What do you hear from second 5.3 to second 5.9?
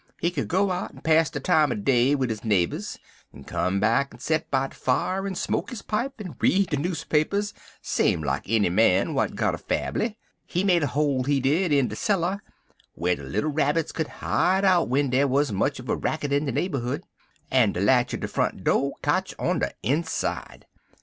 smoke his